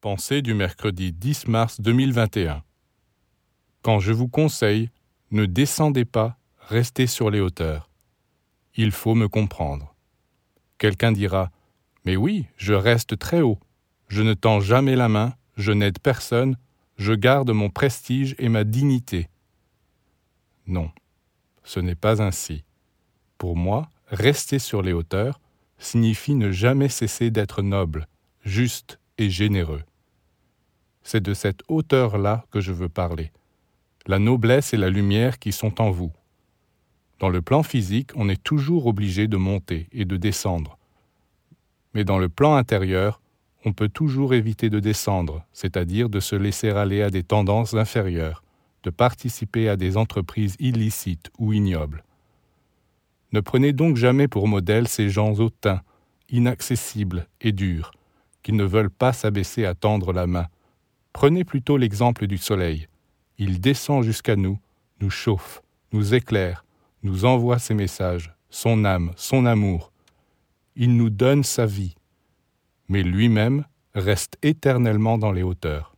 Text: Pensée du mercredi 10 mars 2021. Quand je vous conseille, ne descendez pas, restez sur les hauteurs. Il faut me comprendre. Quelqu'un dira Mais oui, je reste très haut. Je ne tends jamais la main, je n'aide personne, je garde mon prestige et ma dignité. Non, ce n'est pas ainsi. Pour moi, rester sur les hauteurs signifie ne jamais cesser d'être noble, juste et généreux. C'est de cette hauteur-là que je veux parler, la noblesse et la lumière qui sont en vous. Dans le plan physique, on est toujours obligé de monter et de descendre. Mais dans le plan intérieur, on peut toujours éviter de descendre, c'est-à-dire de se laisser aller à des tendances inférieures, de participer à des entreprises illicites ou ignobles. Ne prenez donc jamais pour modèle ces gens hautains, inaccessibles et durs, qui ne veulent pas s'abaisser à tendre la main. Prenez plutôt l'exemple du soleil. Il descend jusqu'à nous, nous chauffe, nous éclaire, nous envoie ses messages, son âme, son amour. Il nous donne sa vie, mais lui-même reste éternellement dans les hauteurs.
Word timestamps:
Pensée 0.00 0.40
du 0.40 0.54
mercredi 0.54 1.12
10 1.12 1.46
mars 1.48 1.78
2021. 1.82 2.62
Quand 3.82 3.98
je 3.98 4.14
vous 4.14 4.28
conseille, 4.28 4.88
ne 5.30 5.44
descendez 5.44 6.06
pas, 6.06 6.38
restez 6.58 7.06
sur 7.06 7.28
les 7.28 7.40
hauteurs. 7.40 7.90
Il 8.74 8.92
faut 8.92 9.14
me 9.14 9.28
comprendre. 9.28 9.94
Quelqu'un 10.78 11.12
dira 11.12 11.50
Mais 12.06 12.16
oui, 12.16 12.46
je 12.56 12.72
reste 12.72 13.18
très 13.18 13.42
haut. 13.42 13.58
Je 14.08 14.22
ne 14.22 14.32
tends 14.32 14.60
jamais 14.60 14.96
la 14.96 15.10
main, 15.10 15.34
je 15.58 15.70
n'aide 15.70 15.98
personne, 15.98 16.56
je 16.96 17.12
garde 17.12 17.50
mon 17.50 17.68
prestige 17.68 18.34
et 18.38 18.48
ma 18.48 18.64
dignité. 18.64 19.28
Non, 20.66 20.90
ce 21.62 21.78
n'est 21.78 21.94
pas 21.94 22.22
ainsi. 22.22 22.64
Pour 23.36 23.54
moi, 23.54 23.90
rester 24.06 24.60
sur 24.60 24.80
les 24.80 24.94
hauteurs 24.94 25.42
signifie 25.76 26.36
ne 26.36 26.52
jamais 26.52 26.88
cesser 26.88 27.30
d'être 27.30 27.60
noble, 27.60 28.08
juste 28.46 28.98
et 29.18 29.28
généreux. 29.28 29.82
C'est 31.02 31.22
de 31.22 31.34
cette 31.34 31.62
hauteur-là 31.68 32.44
que 32.50 32.60
je 32.60 32.72
veux 32.72 32.88
parler, 32.88 33.32
la 34.06 34.18
noblesse 34.18 34.74
et 34.74 34.76
la 34.76 34.90
lumière 34.90 35.38
qui 35.38 35.52
sont 35.52 35.80
en 35.80 35.90
vous. 35.90 36.12
Dans 37.18 37.28
le 37.28 37.42
plan 37.42 37.62
physique, 37.62 38.10
on 38.16 38.28
est 38.28 38.42
toujours 38.42 38.86
obligé 38.86 39.28
de 39.28 39.36
monter 39.36 39.88
et 39.92 40.04
de 40.04 40.16
descendre. 40.16 40.78
Mais 41.94 42.04
dans 42.04 42.18
le 42.18 42.28
plan 42.28 42.54
intérieur, 42.54 43.20
on 43.64 43.72
peut 43.72 43.88
toujours 43.88 44.32
éviter 44.32 44.70
de 44.70 44.80
descendre, 44.80 45.44
c'est-à-dire 45.52 46.08
de 46.08 46.20
se 46.20 46.36
laisser 46.36 46.70
aller 46.70 47.02
à 47.02 47.10
des 47.10 47.22
tendances 47.22 47.74
inférieures, 47.74 48.42
de 48.84 48.90
participer 48.90 49.68
à 49.68 49.76
des 49.76 49.96
entreprises 49.96 50.56
illicites 50.58 51.30
ou 51.38 51.52
ignobles. 51.52 52.04
Ne 53.32 53.40
prenez 53.40 53.72
donc 53.72 53.96
jamais 53.96 54.28
pour 54.28 54.48
modèle 54.48 54.88
ces 54.88 55.10
gens 55.10 55.38
hautains, 55.38 55.82
inaccessibles 56.30 57.28
et 57.40 57.52
durs, 57.52 57.92
qui 58.42 58.52
ne 58.52 58.64
veulent 58.64 58.90
pas 58.90 59.12
s'abaisser 59.12 59.66
à 59.66 59.74
tendre 59.74 60.12
la 60.12 60.26
main. 60.26 60.46
Prenez 61.12 61.44
plutôt 61.44 61.76
l'exemple 61.76 62.26
du 62.26 62.38
soleil. 62.38 62.88
Il 63.38 63.60
descend 63.60 64.04
jusqu'à 64.04 64.36
nous, 64.36 64.58
nous 65.00 65.10
chauffe, 65.10 65.62
nous 65.92 66.14
éclaire, 66.14 66.64
nous 67.02 67.24
envoie 67.24 67.58
ses 67.58 67.74
messages, 67.74 68.34
son 68.50 68.84
âme, 68.84 69.12
son 69.16 69.46
amour. 69.46 69.92
Il 70.76 70.96
nous 70.96 71.10
donne 71.10 71.42
sa 71.42 71.66
vie, 71.66 71.94
mais 72.88 73.02
lui-même 73.02 73.64
reste 73.94 74.36
éternellement 74.42 75.18
dans 75.18 75.32
les 75.32 75.42
hauteurs. 75.42 75.89